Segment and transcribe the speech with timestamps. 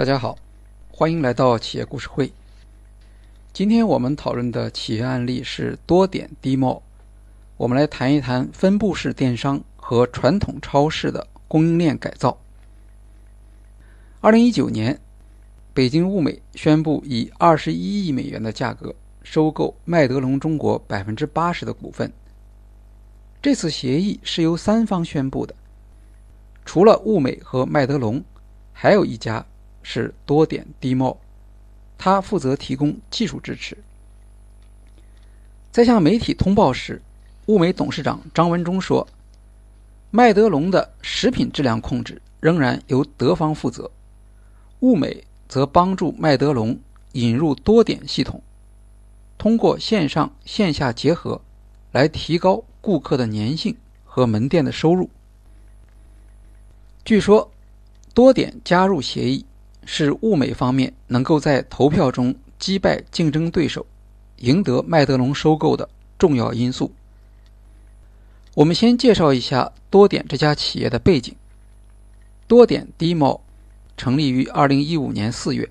[0.00, 0.38] 大家好，
[0.90, 2.32] 欢迎来到企业故事会。
[3.52, 6.80] 今天我们讨论的企业案例是多点 DMO，。
[7.58, 12.38] 我们来谈一谈分布式电商和传统超市的供应链改造。
[14.22, 14.98] 二零一九年，
[15.74, 22.10] 北京物美宣布以二十一亿美元的价格收购麦德龙中国百分之八十的股份。
[23.42, 25.54] 这次协议是由三方宣布的，
[26.64, 28.24] 除了物美和麦德龙，
[28.72, 29.44] 还有一家
[29.82, 31.16] 是多点 DMall，
[31.98, 33.76] 它负责提供技术支持。
[35.72, 37.00] 在向媒体通报时，
[37.46, 39.06] 物美董事长张文中说
[40.10, 43.90] ：“麦德龙的食品质量控制仍然由德方负责，
[44.80, 46.78] 物美则帮助麦德龙
[47.12, 48.42] 引入多点系统，
[49.38, 51.40] 通过线上线下结合，
[51.92, 55.08] 来提高顾客的粘性和门店的收入。”
[57.04, 57.50] 据说，
[58.12, 59.44] 多点加入协议
[59.92, 63.84] 是物美方面能够在投票中击败竞争对手，
[64.36, 66.92] 赢得麦德龙收购的重要因素。
[68.54, 71.34] 我们先介绍一下多点这家企业的背景。
[72.46, 73.40] 多点 Demo
[73.96, 75.68] 成立于2015年4月，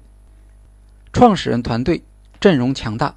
[1.14, 2.03] 创始人团队
[2.42, 3.16] 阵容强大，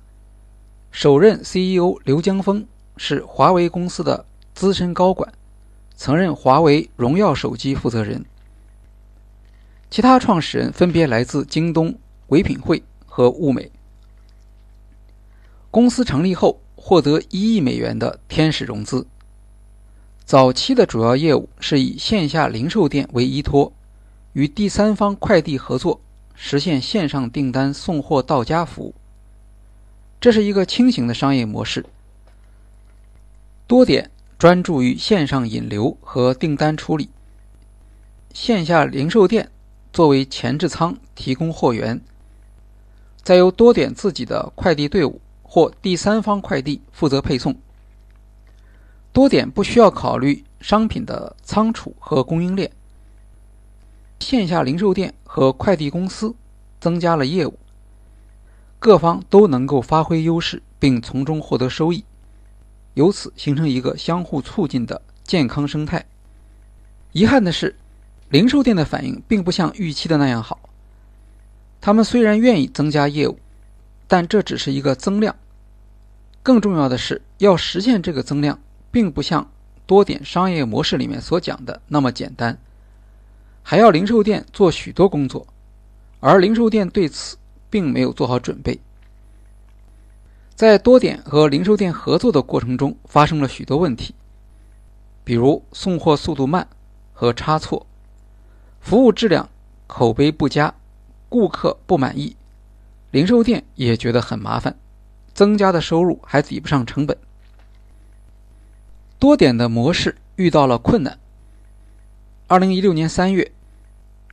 [0.93, 2.65] 首任 CEO 刘江峰
[2.97, 5.33] 是华为公司的资深高管，
[5.97, 8.25] 曾任华为荣耀手机负责人。
[9.93, 11.95] 其他创始人分别来自京东、
[12.29, 13.71] 唯品会和物美。
[15.71, 19.07] 公司成立后获得1亿美元的天使融资。
[20.25, 23.71] 早期的主要业务是以线下零售店为依托，
[24.33, 26.01] 与第三方快递合作，
[26.35, 28.95] 实现线上订单送货到家服务。
[30.19, 31.85] 这是一个轻型的商业模式。
[33.67, 37.11] 多点专注于线上引流和订单处理，
[38.33, 39.51] 线下零售店
[39.93, 42.01] 作为前置仓提供货源，
[43.23, 47.55] 再由多点自己的快递队伍或第三方快递负责配送。
[49.13, 52.73] 多点不需要考虑商品的仓储和供应链，
[54.21, 56.35] 线下零售店和快递公司
[56.81, 57.59] 增加了业务，
[58.79, 62.03] 各方都能够发挥优势并从中获得收益，
[62.95, 66.07] 由此形成一个相互促进的健康生态。
[67.13, 67.77] 遗憾的是，
[68.33, 70.59] 零售店的反应并不像预期的那样好。
[71.81, 73.39] 他们虽然愿意增加业务，
[74.09, 75.37] 但这只是一个增量。
[76.43, 78.59] 更重要的是，要实现这个增量。
[78.93, 79.51] 并不像
[79.87, 82.59] 多点商业模式里面所讲的那么简单，
[83.63, 85.47] 还要零售店做许多工作，
[86.21, 87.39] 而零售店对此
[87.71, 88.79] 并没有做好准备。
[90.55, 94.15] 在多点和零售店合作的过程中，发生了许多问题，
[95.25, 96.69] 比如送货速度慢
[97.15, 97.87] 和差错，
[98.83, 99.49] 服务质量、
[99.87, 100.75] 口碑不佳，
[101.29, 102.37] 顾客不满意，
[103.13, 104.77] 零售店也觉得很麻烦，
[105.33, 107.17] 增加的收入还抵不上成本。
[109.19, 111.19] 多点的模式遇到了困难。
[112.49, 113.53] 二零一六年三月，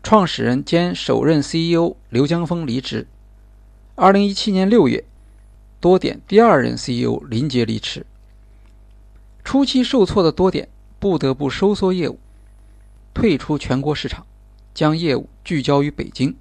[0.01, 3.07] 创始人兼首任 CEO 刘江峰离职。
[3.95, 5.05] 二零一七年六月，
[5.79, 8.05] 多点第二任 CEO 林杰离职。
[9.43, 10.67] 初期受挫的多点
[10.99, 12.19] 不得不收缩业务，
[13.13, 14.25] 退出全国市场，
[14.73, 16.35] 将业务聚焦于北京。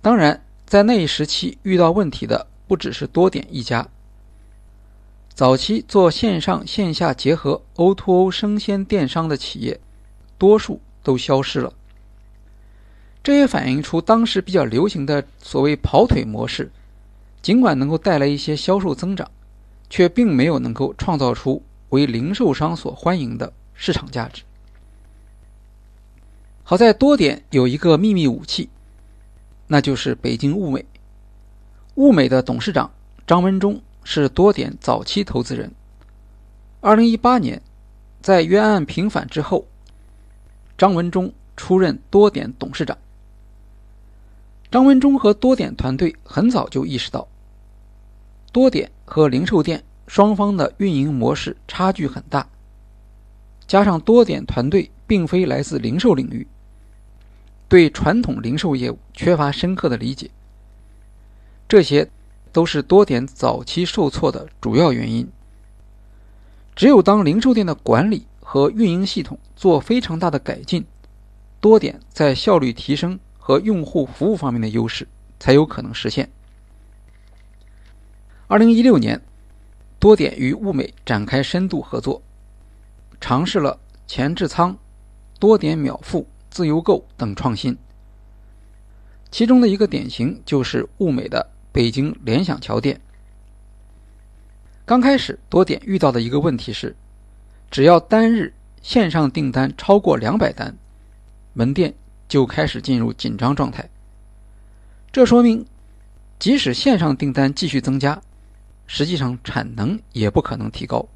[0.00, 3.88] 当然，在那一时期遇到问题的不只是多点一家。
[5.34, 9.80] 早期做线上线下结合 O2O 生鲜电商的企业，
[10.36, 11.72] 多数都消失了。
[13.22, 16.70] 这也反映出当时比较流行的所谓“跑腿”模式，
[17.40, 19.30] 尽管能够带来一些销售增长，
[19.88, 24.42] 却并没有能够创造出为零售商所欢迎的市场价值。
[26.72, 28.70] 好在多点有一个秘密武器，
[29.66, 30.82] 那就是北京物美。
[31.96, 32.90] 物美的董事长
[33.26, 33.78] 张文忠。
[34.04, 35.70] 是多点早期投资人。
[36.80, 37.60] 二零一八年，
[38.22, 39.66] 在冤案平反之后，
[40.78, 42.96] 张文忠出任多点董事长。
[44.70, 47.28] 张文忠和多点团队很早就意识到，
[48.50, 52.48] 多点和零售店双方的运营模式差距很大，
[53.66, 56.46] 加上多点团队并非来自零售领域，
[57.72, 60.30] 对传统零售业务缺乏深刻的理解，
[61.66, 62.10] 这些。
[62.52, 65.26] 都是多点早期受挫的主要原因。
[66.76, 70.84] 只有当零售店的管理和运营系统做非常大的改进，
[71.62, 75.08] 多点在效率提升和用户服务方面的优势
[75.40, 76.28] 才有可能实现。
[78.48, 79.18] 二零一六年，
[79.98, 82.20] 多点与物美展开深度合作，
[83.18, 84.76] 尝试了前置仓、
[85.38, 87.74] 多点秒付、自由购等创新，
[89.30, 93.00] 其中的一个典型就是物美的北京联想桥店。
[94.84, 96.94] 刚开始，多点遇到的一个问题是，
[97.70, 98.52] 只要单日
[98.82, 100.76] 线上订单超过两百单，
[101.54, 101.94] 门店
[102.28, 103.88] 就开始进入紧张状态。
[105.10, 105.64] 这说明，
[106.38, 108.20] 即使线上订单继续增加，
[108.86, 111.08] 实际上产能也不可能提高，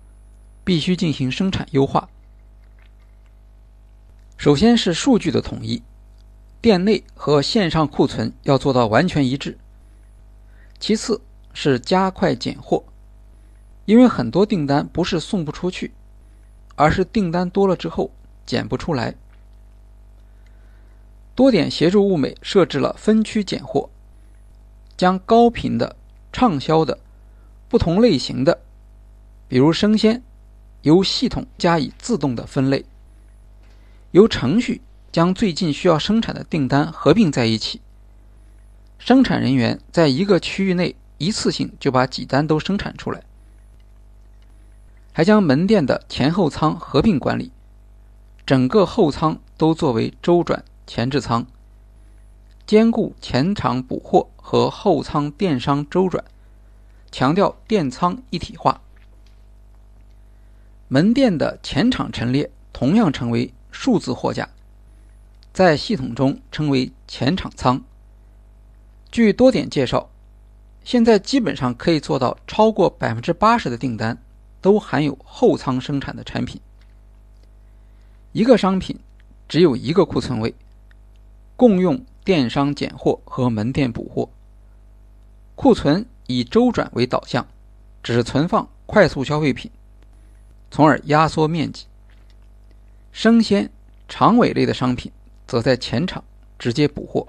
[0.64, 2.08] 必须进行生产优化。
[4.36, 5.82] 首先是数据的统一。
[6.60, 9.56] 店内和线上库存要做到完全一致。
[10.80, 11.20] 其次
[11.52, 12.82] 是加快拣货，
[13.84, 15.92] 因为很多订单不是送不出去，
[16.74, 18.10] 而是订单多了之后
[18.44, 19.14] 拣不出来。
[21.34, 23.88] 多点协助物美设置了分区拣货，
[24.96, 25.94] 将高频的、
[26.32, 26.98] 畅销的、
[27.68, 28.58] 不同类型的，
[29.46, 30.22] 比如生鲜，
[30.82, 32.84] 由系统加以自动的分类，
[34.10, 34.82] 由程序。
[35.12, 37.80] 将最近需要生产的订单合并在一起，
[38.98, 43.22] 生产人员在一个区域内一次性就把几单都生产出来，
[45.14, 47.50] 还将门店的前后仓合并管理，
[48.44, 51.46] 整个后仓都作为周转前置仓，
[52.66, 56.22] 兼顾前场补货和后仓电商周转，
[57.10, 58.82] 强调店仓一体化。
[60.88, 64.48] 门店的前场陈列同样成为数字货架。
[65.52, 67.84] 在系统中称为前场仓。
[69.12, 70.08] 据多点介绍，
[70.82, 74.16] 现在基本上可以做到超过百分之八十的订单
[74.62, 76.60] 都含有后仓生产的产品。
[78.32, 78.98] 一个商品
[79.46, 80.54] 只有一个库存位，
[81.54, 84.28] 共用电商拣货和门店补货。
[85.54, 87.46] 库存以周转为导向，
[88.02, 89.70] 只存放快速消费品，
[90.70, 91.86] 从而压缩面积。
[93.18, 93.70] 生鲜、
[94.10, 95.10] 长尾类的商品。
[95.46, 96.24] 则在前场
[96.58, 97.28] 直接补货。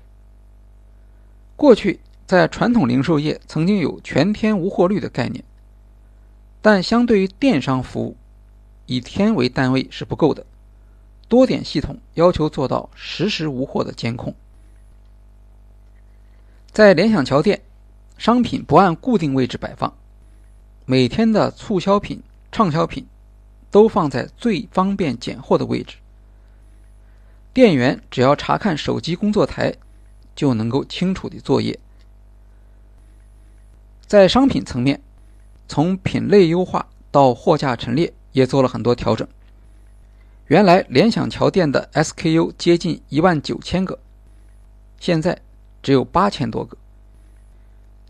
[1.55, 5.43] 过去在传统零售业曾经有全天无货率的概念，
[6.63, 8.17] 但相对于电商服务，
[8.87, 10.45] 以天为单位是不够的。
[11.27, 14.33] 多点系统要求做到实时无货的监控。
[16.71, 17.61] 在联想桥店，
[18.17, 19.93] 商品不按固定位置摆放，
[20.85, 23.05] 每天的促销品、畅销品
[23.69, 25.97] 都放在最方便拣货的位置。
[27.53, 29.73] 店员只要查看手机工作台，
[30.35, 31.79] 就能够清楚的作业。
[34.05, 35.01] 在商品层面，
[35.67, 39.27] 从品类优化到货架陈列也做了很多调整。
[40.45, 43.99] 原来联想桥店的 SKU 接近一万九千个，
[44.99, 45.41] 现在
[45.83, 46.77] 只有八千多个。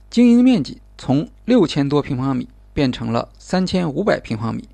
[0.10, 4.70] 经营面积从六千多平方米变成了三千五百平方米。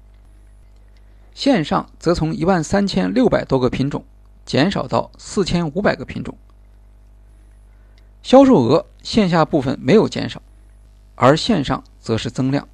[1.33, 4.05] 线上则从一万三千六百多个品种。
[4.45, 6.37] 减少到四千五百个品种，
[8.21, 10.41] 销售额线下部分没有减少，
[11.15, 12.67] 而线上则是增量，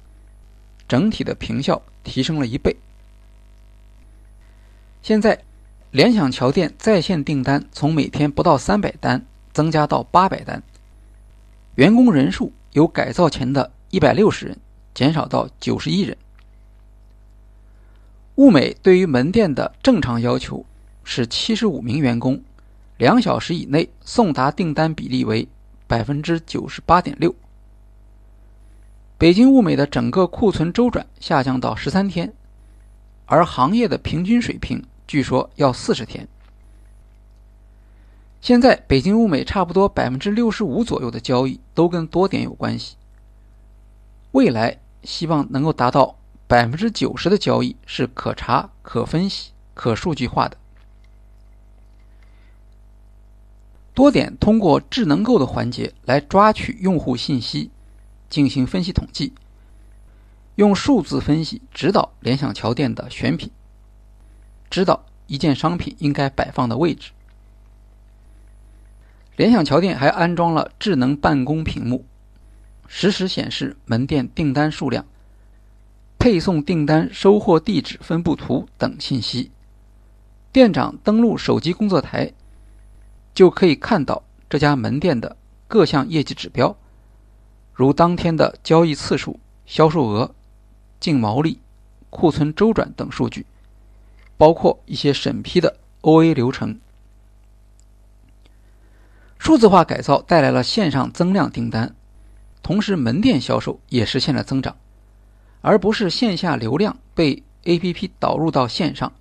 [0.88, 2.76] 整体的平效提升了一倍。
[5.00, 5.44] 现在，
[5.92, 10.60] 联想桥店在线订单从每天不到三百单增加到八百单，
[11.76, 14.58] 员工人数由改造前的一百六十人
[14.92, 16.16] 减少到九十一人。
[18.40, 20.64] 物美对于门店的正常要求。
[21.04, 22.42] 是七十五名员工，
[22.96, 25.46] 两小时以内送达订单比例为
[25.86, 27.34] 百分之九十八点六。
[29.18, 32.32] 北京物美的整个库存周转下降到十三天，
[33.26, 36.26] 而行业的平均水平据说要四十天。
[38.40, 42.96] 现在北京物美差不多百分之六十五左右的交易都跟多点有关系，
[44.32, 46.16] 未来希望能够达到
[46.50, 50.56] 百分之九十的交易是可查、可分析、可数据化的。
[53.94, 57.70] 多点通过智能购的环节来抓取用户信息，
[58.28, 59.32] 进行分析统计，
[60.56, 63.48] 用数字分析指导联想桥店的选品，
[64.68, 67.12] 知道一件商品应该摆放的位置。
[69.36, 72.04] 联想桥店还安装了智能办公屏幕，
[72.88, 75.06] 实时显示门店订单数量、
[76.20, 79.50] 配送订单收货地址分布图等信息。
[80.52, 82.32] 店长登录手机工作台。
[83.32, 85.36] 就可以看到这家门店的
[85.66, 86.76] 各项业绩指标，
[87.72, 90.34] 如当天的交易次数、销售额、
[90.98, 91.60] 净毛利、
[92.10, 93.46] 库存周转等数据，
[94.36, 96.78] 包括一些审批的 OA 流程。
[99.38, 101.94] 数字化改造带来了线上增量订单，
[102.62, 104.76] 同时门店销售也实现了增长，
[105.60, 109.12] 而不是线下流量被 APP 导入到线上。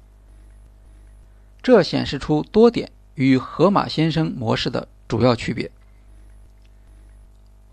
[1.62, 2.92] 这显示出多点。
[3.16, 5.70] 与河马先生模式的主要区别。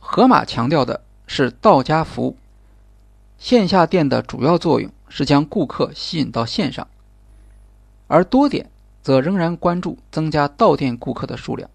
[0.01, 2.37] 盒马强调的是到家服务，
[3.39, 6.89] 线下店的主要作用是将顾客吸引到线上，
[8.09, 8.69] 而多点
[9.05, 11.71] 则仍然关注增加到店顾客的数量。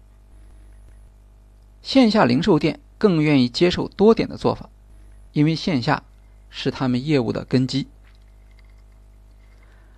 [1.80, 4.68] 线下零售店更愿意接受多点的做法，
[5.32, 6.02] 因为线下
[6.52, 7.88] 是他们业务的根基。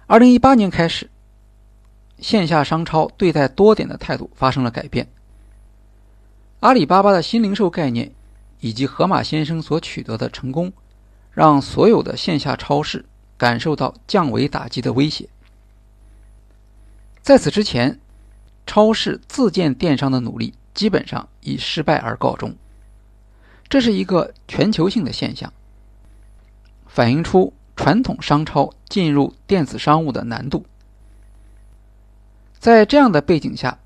[0.07, 1.11] 二零一八年开始，
[2.19, 5.07] 线下商超对待多点的态度发生了改变。
[6.61, 8.11] 阿里巴巴的新零售概念
[8.61, 10.73] 以及盒马先生所取得的成功，
[11.31, 13.05] 让所有的线下超市
[13.37, 15.29] 感受到降维打击的威胁。
[17.21, 18.01] 在此之前，
[18.67, 20.55] 超市自建电商的努力。
[20.75, 22.53] 基本上以失败而告终，
[23.69, 25.53] 这是一个全球性的现象，
[26.95, 30.65] 反映出传统商超进入电子商务的难度。
[32.61, 33.81] 在这样的背景下，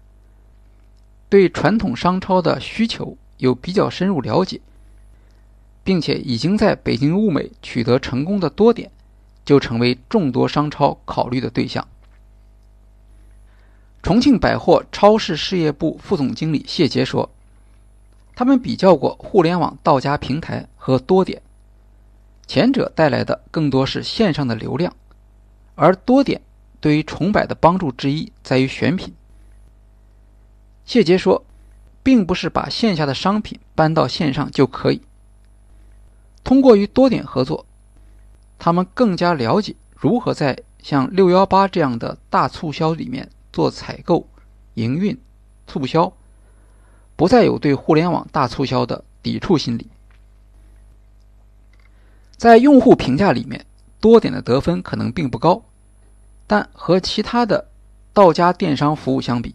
[1.30, 4.60] 对传统商超的需求有比较深入了解，
[5.82, 8.90] 并且已经在北京物美取得成功的多点，
[9.42, 11.88] 就成为众多商超考虑的对象。
[14.02, 17.30] 重庆百货超市事业部副总经理谢杰说
[18.36, 21.40] ：“他们比较过互联网到家平台和多点，
[22.48, 24.96] 前者带来的更多是线上的流量，
[25.76, 26.40] 而多点
[26.80, 29.14] 对于重百的帮助之一在于选品。”
[30.84, 31.44] 谢杰说
[32.02, 35.02] ：“并不是把线下的商品搬到线上就可以。
[36.42, 37.64] 通过与多点合作，
[38.58, 44.28] 他们更加了解如何在像六幺八这样的大促销里面。”做采购、
[44.74, 45.18] 营运、
[45.66, 46.12] 促销，
[47.16, 49.88] 不再有对互联网大促销的抵触心理。
[52.38, 53.66] 在用户评价里面，
[54.00, 55.60] 多点的得分可能并不高，
[56.46, 57.68] 但和其他的
[58.14, 59.54] 到家电商服务相比，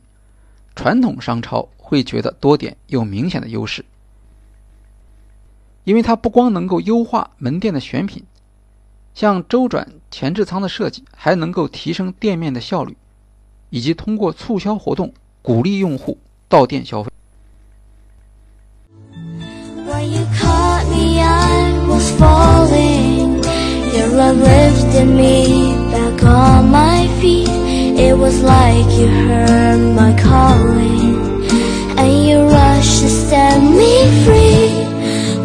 [0.76, 3.86] 传统商超会觉得多点有明显的优势，
[5.86, 8.24] 因为它不光能够优化门店的选品，
[9.16, 12.98] 像周转前置仓的设计，还能够提升店面的效率。
[13.70, 15.12] 以及通过促销活动
[15.42, 17.12] 鼓励用户到店消费。
[28.24, 31.44] Was like you heard my calling
[32.00, 34.72] and you rushed to set me free.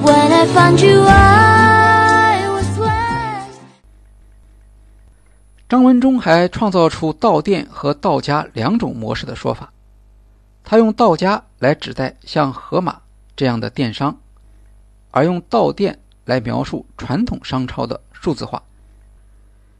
[0.06, 3.50] When i found you i was wear
[5.68, 9.72] 张文中还创造出道店和道家两种模式的说法
[10.62, 13.00] 他用道家来指代像河马
[13.34, 14.16] 这样的电商
[15.10, 18.62] 而用道店来描述传统商超的数字化。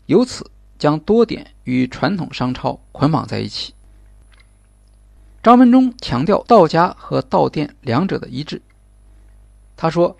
[0.07, 3.75] 由此将多点与传统商超捆绑在一起。
[5.43, 8.61] 张文中强调“到家”和“到店”两者的一致。
[9.77, 10.17] 他说：“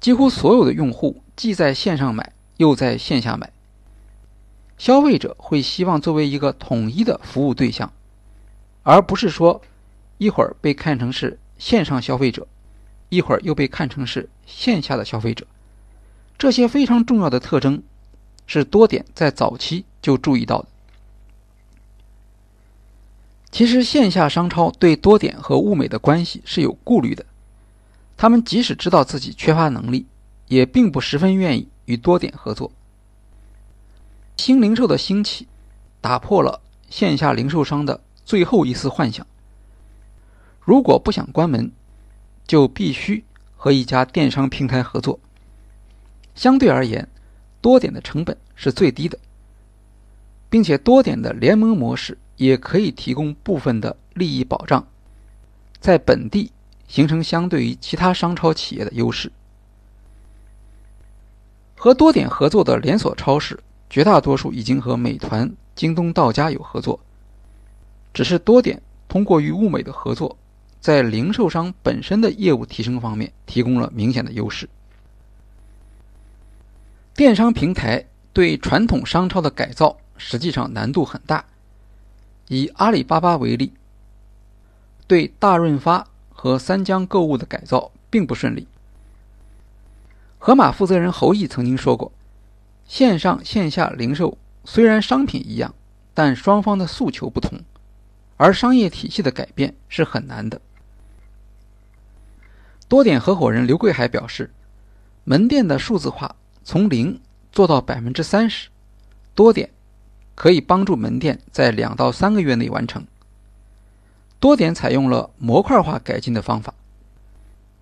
[0.00, 3.52] 几乎所有的用户既在线上买，又在线下买。”
[4.78, 7.92] 消费者会希望作为一个统一的服务对象，
[8.82, 9.62] 而不是说
[10.18, 12.46] 一会儿被看成是线上消费者，
[13.08, 15.46] 一会儿又被看成是线下的消费者。
[16.38, 17.82] 这些非常重要的特征
[18.46, 20.68] 是多点在早期就注意到的。
[23.50, 27.24] 其实线下商超对多点和物美的关系是有顾虑的，
[28.16, 30.06] 他们即使知道自己缺乏能力，
[30.46, 32.70] 也并不十分愿意与多点合作。
[34.36, 35.48] 新零售的兴起，
[36.02, 36.60] 打破了
[36.90, 39.26] 线下零售商的最后一丝幻想。
[40.60, 41.72] 如果不想关门，
[42.46, 43.24] 就必须
[43.56, 45.18] 和一家电商平台合作。
[46.34, 47.08] 相对而言，
[47.66, 49.18] 多点的成本是最低的，
[50.48, 54.86] 并且多点的联盟模式也可以提供部分的利益保障，
[55.80, 56.52] 在本地
[56.86, 59.32] 形成相对于其他商超企业的优势。
[61.74, 63.58] 和多点合作的连锁超市。
[63.90, 67.00] 绝大多数已经和美团、京东到家有合作，
[68.14, 70.36] 只是多点通过与物美的合作，
[70.80, 74.68] 在零售商本身的业务提升方面提供了明显的优势。
[77.16, 78.04] 电商平台
[78.34, 81.46] 对传统商超的改造实际上难度很大。
[82.48, 83.72] 以阿里巴巴为例，
[85.06, 88.68] 对大润发和三江购物的改造并不顺利。
[90.38, 92.12] 盒马负责人侯毅曾经说过。
[92.86, 95.74] 线上线下零售虽然商品一样，
[96.12, 97.58] 但双方的诉求不同，
[98.36, 100.60] 而商业体系的改变是很难的。
[102.86, 104.52] 多点合伙人刘贵海表示，
[105.24, 107.20] 门店的数字化从零
[107.52, 108.68] 做到百分之三十，
[109.36, 109.70] 多点
[110.34, 113.06] 可以帮助门店在两到三个月内完成。
[114.40, 116.74] 多点采用了模块化改进的方法，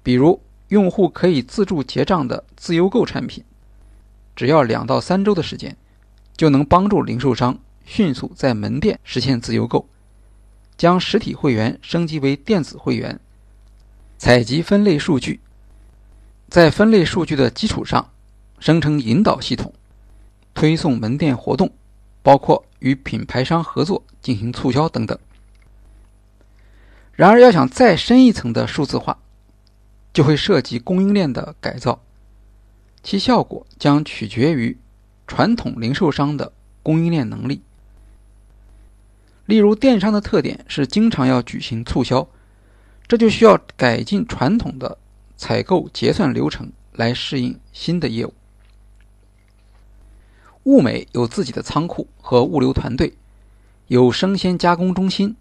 [0.03, 0.39] 比如
[0.69, 3.43] 用户可以自助结账的自由购产品，
[4.37, 5.75] 只要两到三周的时间，
[6.37, 9.89] 就能帮助零售商迅速在门店实现自由购，
[10.77, 13.19] 将实体会员升级为电子会员，
[14.19, 15.41] 采集分类数据，
[16.51, 18.11] 在分类数据的基础上
[18.59, 19.73] 生成引导系统，
[20.55, 21.71] 推送门店活动，
[22.23, 25.19] 包括与品牌商合作进行促销等等。
[27.13, 29.19] 然而，要想再深一层的数字化，
[30.13, 32.03] 就会涉及供应链的改造，
[33.03, 34.77] 其效果将取决于
[35.27, 37.63] 传统零售商的供应链能力。
[39.47, 42.27] 例如，电商的特点是经常要举行促销，
[43.07, 44.99] 这就需要改进传统的
[45.37, 48.33] 采购结算流程来适应新的业务。
[50.65, 53.15] 物美有自己的仓库和物流团队，
[53.87, 55.37] 有生鲜加工中心。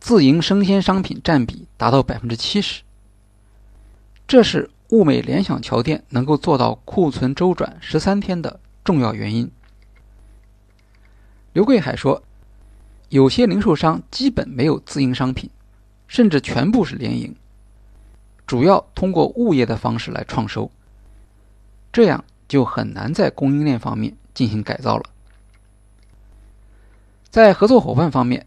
[0.00, 2.82] 自营生鲜商品占比达到百分之七十，
[4.26, 9.48] 这是物美联想桥店能够做到库存周转十三天的重要原因。
[11.52, 12.20] 刘贵海说，
[13.10, 15.48] 有些零售商基本没有自营商品，
[16.08, 17.32] 甚至全部是联营，
[18.44, 20.68] 主要通过物业的方式来创收，
[21.92, 25.04] 这样就很难在供应链方面进行改造了。
[27.30, 28.46] 在合作伙伴方面。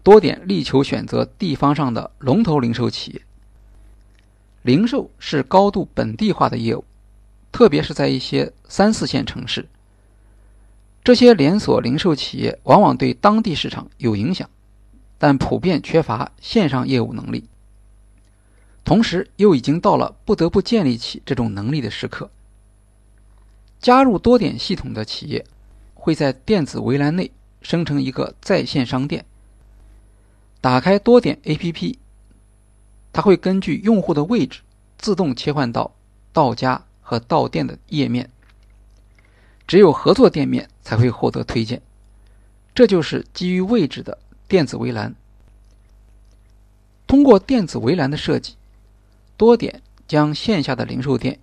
[0.00, 3.20] 多点力求选择地方上的龙头零售企业。
[4.62, 6.84] 零售是高度本地化的业务，
[7.52, 9.68] 特别是在一些三四线城市，
[11.04, 14.48] 这些连锁零售企业往往对当地市场有影响，
[15.18, 17.46] 但普遍缺乏线上业务能力。
[18.84, 22.30] 同时，又已经到了不得不建立起这种能力的时刻。
[23.80, 25.44] 加入多点系统的企业，
[25.94, 27.30] 会在电子围栏内
[27.62, 29.24] 生成一个在线商店。
[30.60, 31.96] 打开多点 APP，
[33.12, 34.60] 它会根据用户的位置
[34.98, 35.94] 自动切换到
[36.32, 38.30] 到家和到店的页面。
[39.66, 41.80] 只有合作店面才会获得推荐，
[42.74, 45.14] 这就是基于位置的电子围栏。
[47.06, 48.56] 通过电子围栏的设计，
[49.36, 51.38] 多点将线下的零售店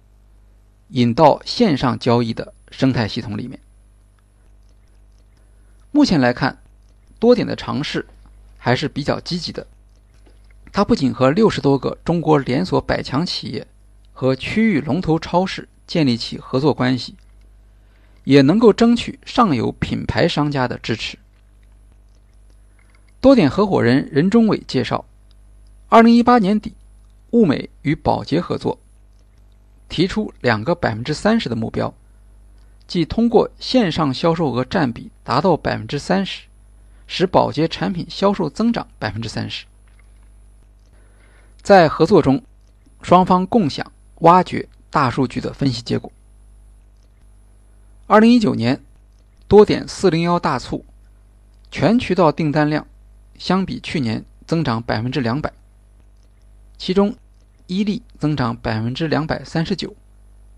[0.89, 3.59] 引到线上交易的生态系统里面。
[5.91, 6.61] 目前来看，
[7.19, 8.05] 多点的尝试。
[8.57, 9.67] 还是比较积极的。
[10.71, 13.67] 它不仅和六十多个中国连锁百强企业
[14.11, 17.13] 和区域龙头超市建立起合作关系，
[18.23, 21.19] 也能够争取上游品牌商家的支持。
[23.21, 25.05] 多点合伙人任忠伟介绍，
[25.87, 26.73] 二零一八年底，
[27.33, 28.79] 物美与宝洁合作，
[29.89, 31.93] 提出两个百分之三十的目标，
[32.87, 36.43] 即通过线上销售额占比达到百分之三十。
[37.07, 39.67] 使保洁产品销售增长百分之三十。
[41.61, 42.41] 在合作中，
[43.03, 46.11] 双方共享挖掘大数据的分析结果。
[48.07, 48.81] 二零一九年，
[49.47, 50.83] 多点四零幺大促，
[51.69, 52.87] 全渠道订单量
[53.37, 55.53] 相比去年增长百分之两百，
[56.75, 57.15] 其中
[57.67, 59.93] 伊利增长百分之两百三十九，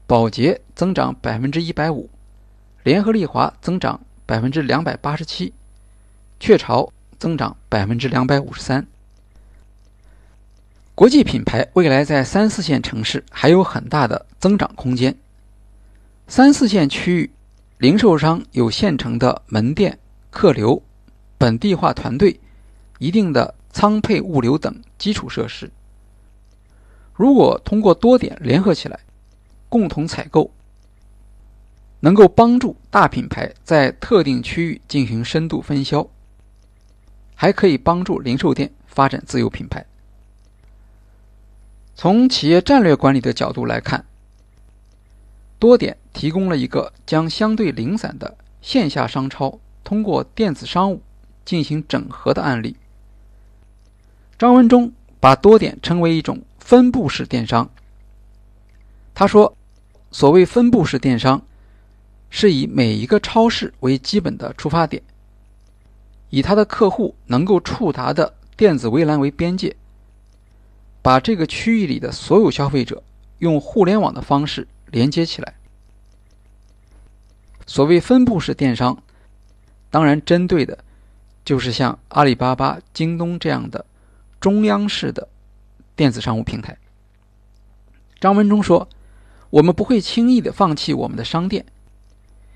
[0.05, 2.09] 宝洁增长百分之一百五，
[2.83, 5.53] 联合利华增长百分之两百八十七。
[6.39, 8.85] 雀巢增长百分之两百五十三。
[10.93, 15.15] 国际品牌未来在三四线城市还有很大的增长空间。
[16.27, 17.31] 三四线区域，
[17.77, 19.97] 零售商有现成的门店、
[20.29, 20.81] 客流、
[21.37, 22.39] 本地化团队、
[22.99, 25.71] 一定的仓配物流等基础设施。
[27.17, 28.99] 如果通过多点联合起来，
[29.67, 30.51] 共同采购，
[31.99, 36.07] 能够帮助大品牌在特定区域进行深度分销。
[37.39, 39.85] 还可以帮助零售店发展自有品牌。
[41.95, 44.05] 从企业战略管理的角度来看，
[45.59, 51.01] 多点提供了一个将相对零散的线下商超通过电子商务
[51.45, 52.75] 进行整合的案例。
[54.37, 57.69] 张文忠把多点称为一种分布式电商。
[59.15, 59.55] 他说
[60.11, 61.41] ：“所谓分布式电商，
[62.29, 65.01] 是以每一个超市为基本的出发点。”
[66.29, 69.73] 以他的客户能够触达的电子围栏为边界，
[71.01, 73.01] 把这个区域里的所有消费者
[73.37, 75.53] 用互联网的方式连接起来。
[77.65, 79.01] 所谓分布式电商，
[79.89, 80.77] 当然针对的，
[81.45, 83.85] 就是像阿里巴巴、京东这样的
[84.41, 85.29] 中央式的
[85.97, 86.77] 电子商务平台。
[88.19, 88.87] 张文忠说
[89.49, 91.65] ：“我们不会轻易的放弃我们的商店，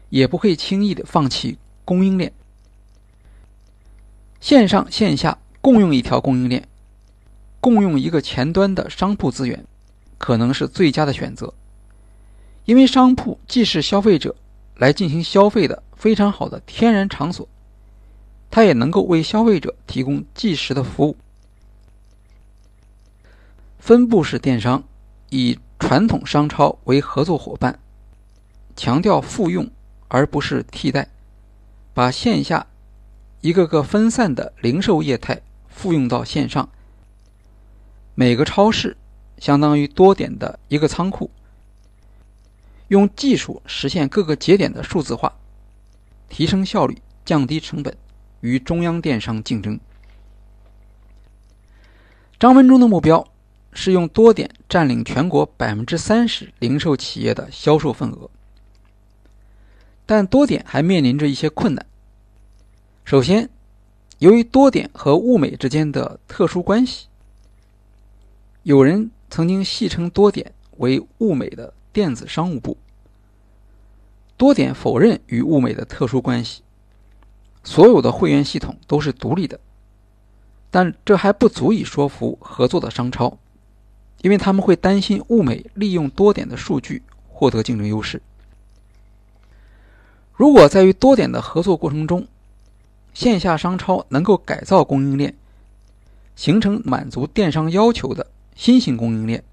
[0.10, 2.32] 也不会轻易的放弃供应链。”
[4.40, 6.68] 线上线下共用一条供应链，
[7.60, 9.66] 共用一个前端的商铺资源，
[10.18, 11.54] 可能是最佳的选择，
[12.66, 14.36] 因为商铺既是消费者
[14.78, 17.48] 来进行消费的非常好的天然场所，
[18.52, 21.16] 它也能够为消费者提供即时的服务。
[23.82, 24.84] 分布式电商
[25.32, 27.80] 以传统商超为合作伙伴，
[28.76, 29.68] 强调复用
[30.08, 31.10] 而不是替代，
[31.92, 32.68] 把线下
[33.42, 36.70] 一个个分散的零售业态复用到线上。
[38.14, 38.96] 每个超市
[39.40, 41.32] 相当于多点的一个仓库，
[42.90, 45.34] 用技术实现各个节点的数字化，
[46.30, 47.98] 提升效率，降低成本，
[48.42, 49.80] 与中央电商竞争。
[52.40, 53.28] 张文中的目标。
[53.74, 58.30] 是用多点占领全国百分之三十零售企业的销售份额，
[60.06, 61.86] 但多点还面临着一些困难。
[63.06, 63.50] 首先，
[64.20, 67.08] 由于多点和物美之间的特殊关系，
[68.64, 72.78] 有人曾经戏称多点为物美的电子商务部。
[74.38, 76.62] 多点否认与物美的特殊关系，
[77.64, 79.60] 所有的会员系统都是独立的，
[80.70, 83.38] 但这还不足以说服合作的商超。
[84.22, 88.22] 因为他们会担心物美利用多点的数据获得竞争优势。
[90.34, 92.28] 如果在与多点的合作过程中，
[93.14, 95.36] 线下商超能够改造供应链，
[96.36, 99.44] 形成满足电商要求的新型供应链，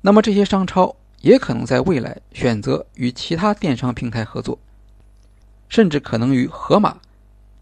[0.00, 4.58] 那么这些商超也可能在未来选择与其他电商平台合作，
[5.68, 6.98] 甚至可能与盒马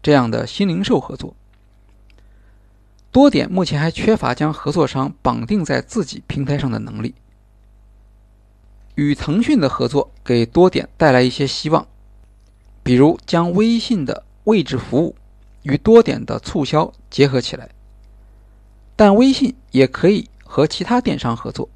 [0.03, 1.35] 这样的新零售合作。
[3.11, 7.13] 多点目前还缺乏将合作商绑定在自己平台上的能力。
[8.95, 11.85] 与腾讯的合作给多点带来一些希望，
[12.83, 15.15] 比如将微信的位置服务
[15.63, 17.69] 与多点的促销结合起来。
[18.95, 21.67] 但微信也可以和其他电商合作，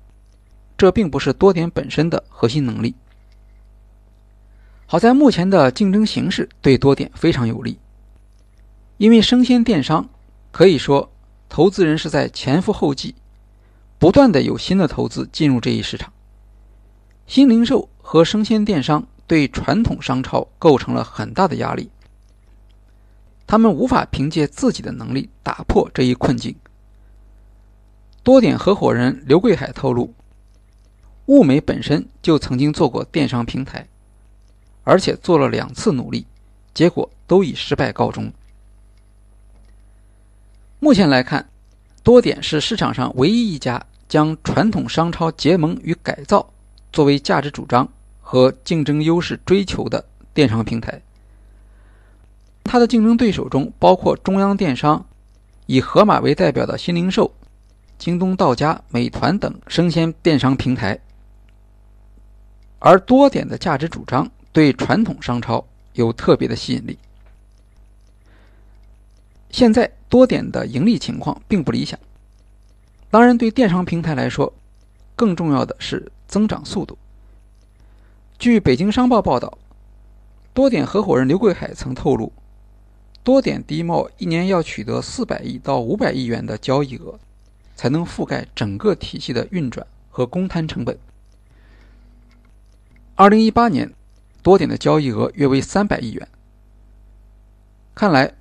[0.77, 2.95] 这并不是多点本身的核心能力。
[4.85, 7.77] 好在目前的竞争形势对多点非常有利，
[8.97, 10.07] 因为生鲜电商
[10.53, 11.11] 可以说。
[11.55, 13.15] 投资人是在前赴后继，
[13.97, 16.11] 不断的有新的投资进入这一市场。
[17.27, 21.89] 新零售和生鲜电商对传统商超构成了很大的压力，
[23.47, 26.53] 他们无法凭借自己的能力打破这一困境。
[28.21, 30.13] 多点合伙人刘贵海透露，
[31.27, 33.87] 物美本身就曾经做过电商平台，
[34.83, 36.27] 而且做了两次努力，
[36.73, 38.29] 结果都以失败告终。
[40.85, 41.49] 目前来看，
[42.03, 46.47] 多点是市场上唯一一家将传统商超结盟与改造
[46.93, 47.89] 作为价值主张
[48.21, 51.01] 和竞争优势追求的电商平台。
[52.63, 55.03] 它的竞争对手中包括中央电商、
[55.65, 57.33] 以盒马为代表的新零售、
[57.97, 60.99] 京东到家、美团等生鲜电商平台，
[62.77, 66.99] 而多点的价值主张对传统商超有特别的吸引力。
[69.55, 71.97] 现在多点的盈利情况并不理想。
[73.09, 74.53] 当然，对电商平台来说，
[75.15, 76.97] 更重要的是增长速度。
[78.37, 79.57] 据北京商报报道，
[80.53, 82.33] 多点合伙人刘贵海曾透露，
[83.23, 87.17] 多点低贸一年要取得四百亿到五百亿元的交易额，
[87.77, 90.99] 才能覆盖整个体系的运转和公摊成本。
[93.15, 93.93] 二零一八年，
[94.43, 96.27] 多点的交易额约为三百亿元。
[97.93, 98.33] 看来。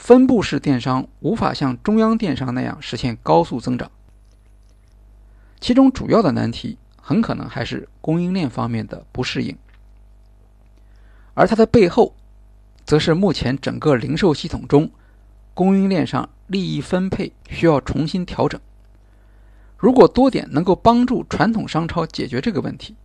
[0.00, 3.90] 分布式电商无法像中央电商那样实现高速增长，
[5.60, 9.54] 其中主要的难题很可能还是供应链方面的不适应，
[11.34, 12.14] 而它的背后，
[12.86, 14.90] 则是目前整个零售系统中
[15.52, 18.58] 供应链上利益分配需要重新调整。
[19.76, 22.96] 如果多点能够帮助传统商超解决这个问题，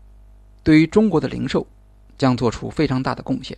[0.63, 1.67] 对于中国的零售
[2.17, 3.57] 将做出非常大的贡献。